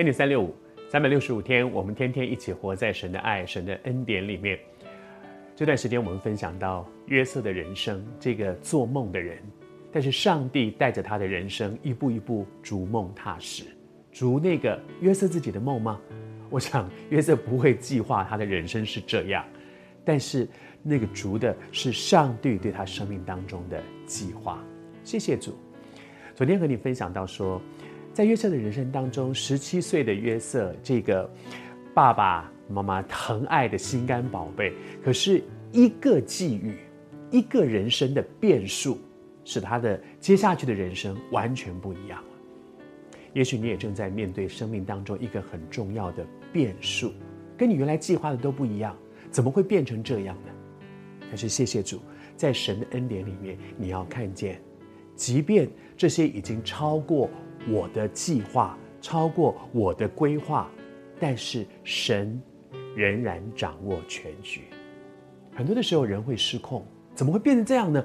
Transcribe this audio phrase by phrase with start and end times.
[0.00, 0.54] 恩典三六五，
[0.88, 4.58] 三百六十五天，我们天天一起活在神的爱、神的恩典里面。
[5.54, 9.36] 这段时间，我们分享到约瑟的人生，这个做梦的人，
[9.92, 13.64] 但是上帝带着他的人生一步一步逐梦踏实，
[14.10, 16.00] 逐那个约瑟自己的梦吗？
[16.48, 19.44] 我想约瑟不会计划他的人生是这样，
[20.02, 20.48] 但是
[20.82, 24.64] 那个逐的是上帝对他生命当中的计划。
[25.04, 25.54] 谢谢主。
[26.34, 27.60] 昨天和你分享到说，
[28.12, 31.30] 在约瑟的人生当中，十七岁的约瑟，这个
[31.94, 35.42] 爸爸妈妈疼爱的心肝宝贝，可是
[35.72, 36.74] 一个际遇，
[37.30, 38.98] 一个人生的变数，
[39.44, 42.28] 使他的接下去的人生完全不一样了。
[43.32, 47.12] 也许你也正在面对生命当中一个很重要的变数，
[47.56, 48.96] 跟你原来计划的都不一样，
[49.30, 50.50] 怎么会变成这样呢？
[51.28, 52.00] 但是谢谢主，
[52.36, 54.60] 在神的恩典里面，你要看见。
[55.14, 57.30] 即便这些已经超过
[57.68, 60.70] 我的计划，超过我的规划，
[61.18, 62.40] 但是神
[62.94, 64.62] 仍然掌握全局。
[65.54, 68.04] 很多的时候人会失控，怎么会变成这样呢？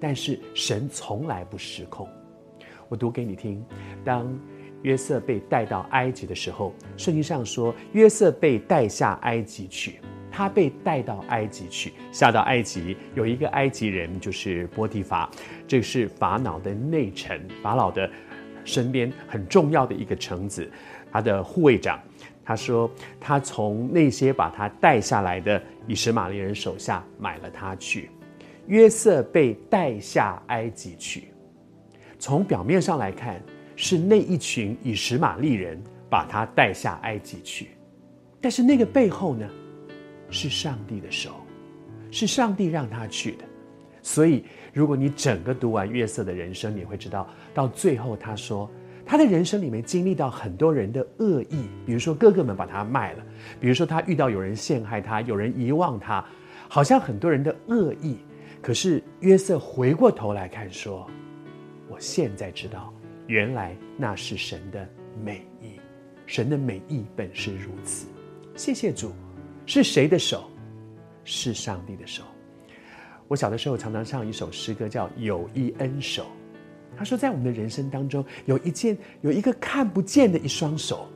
[0.00, 2.08] 但是神从来不失控。
[2.88, 3.64] 我读给你听：
[4.04, 4.38] 当
[4.82, 9.98] 约瑟被带到埃及的时候，圣经上说约瑟被带下埃及去。
[10.36, 15.30] 他被带到埃及去，下到埃及有一个埃及人，就是波提乏，
[15.64, 18.10] 这是法老的内臣，法老的
[18.64, 20.70] 身边很重要的一个臣子，
[21.12, 22.00] 他的护卫长。
[22.44, 28.10] 他说，他从那些把他带下来的以实玛利人手下买了他去。
[28.66, 31.28] 约瑟被带下埃及去，
[32.18, 33.42] 从表面上来看，
[33.76, 37.68] 是那一群以实玛利人把他带下埃及去，
[38.40, 39.48] 但是那个背后呢？
[40.30, 41.30] 是上帝的手，
[42.10, 43.44] 是上帝让他去的。
[44.04, 44.44] 所以，
[44.74, 48.70] 如果你整个读完约瑟的人生，你会知道，到最后他说，
[49.06, 53.24] 他的人生里面经历到很多人的恶意，比如说哥哥们把他卖了，
[53.58, 56.22] 比如说他遇到有人陷害他，有人遗忘他，
[56.68, 58.18] 好像很多人的恶意。
[58.60, 61.10] 可是约瑟回过头来看，说
[61.88, 62.92] ：“我现在知道，
[63.26, 64.86] 原来那是神的
[65.24, 65.80] 美意，
[66.26, 68.06] 神的美意本是如此。”
[68.54, 69.10] 谢谢主。
[69.64, 70.44] 是谁的手？
[71.24, 72.22] 是上帝的手。
[73.28, 76.22] 我小的时候常常唱一首诗歌，叫《有一恩手》。
[76.96, 81.06] 他说，在我们的人生当中，有一件、有一个看不见的一双手，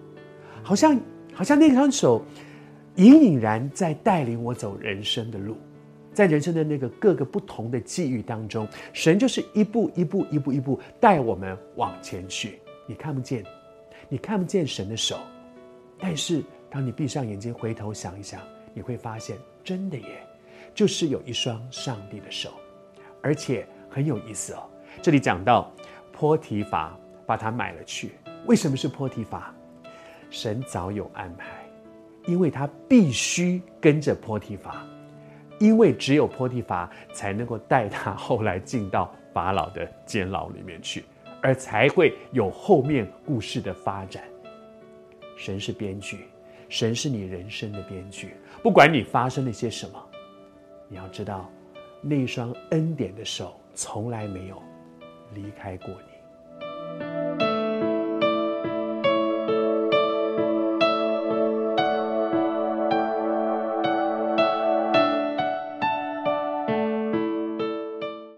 [0.62, 0.98] 好像
[1.32, 2.24] 好像那双手
[2.97, 5.56] 隐隐然在带领我走人生的路，
[6.12, 12.58] 在人生的那个各个不同的际遇当中，神就是一步一步、一步一步带我们往前去。
[12.86, 13.44] 你看不见，
[14.08, 15.18] 你看不见神的手，
[15.98, 16.42] 但是。
[16.70, 18.42] 当你闭上眼睛，回头想一想，
[18.74, 20.28] 你会发现，真的耶，
[20.78, 22.53] 就是有一双上帝的手，
[23.21, 24.62] 而且很有意思哦。
[25.03, 25.72] 这里讲到，
[26.12, 26.97] 波提法
[27.27, 28.12] 把他买了去，
[28.47, 29.53] 为什么是波提法？
[30.31, 31.69] 神早有安排，
[32.27, 34.87] 因为他必须跟着波提法，
[35.59, 41.05] 因为只有波提法才能够带他后来进到法老的监牢里面去，
[41.43, 44.22] 而才会有后面故事的发展。
[45.37, 46.28] 神是编剧。
[46.69, 50.07] 神是你人生的编剧，不管你发生了些什么，
[50.88, 51.50] 你要知道，
[52.00, 54.62] 那双恩典的手从来没有
[55.34, 56.17] 离开过你。